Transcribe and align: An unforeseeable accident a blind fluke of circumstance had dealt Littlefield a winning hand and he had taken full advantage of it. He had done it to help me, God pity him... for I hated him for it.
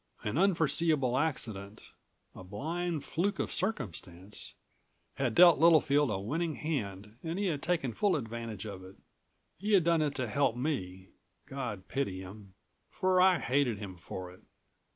An 0.23 0.35
unforeseeable 0.35 1.15
accident 1.15 1.91
a 2.33 2.43
blind 2.43 3.03
fluke 3.05 3.37
of 3.37 3.51
circumstance 3.51 4.55
had 5.17 5.35
dealt 5.35 5.59
Littlefield 5.59 6.09
a 6.09 6.17
winning 6.19 6.55
hand 6.55 7.19
and 7.21 7.37
he 7.37 7.45
had 7.45 7.61
taken 7.61 7.93
full 7.93 8.15
advantage 8.15 8.65
of 8.65 8.83
it. 8.83 8.95
He 9.59 9.73
had 9.73 9.83
done 9.83 10.01
it 10.01 10.15
to 10.15 10.27
help 10.27 10.55
me, 10.55 11.09
God 11.45 11.87
pity 11.87 12.19
him... 12.19 12.55
for 12.89 13.21
I 13.21 13.37
hated 13.37 13.77
him 13.77 13.95
for 13.95 14.31
it. 14.31 14.41